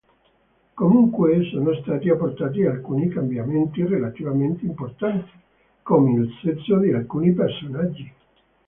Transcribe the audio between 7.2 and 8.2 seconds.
personaggi.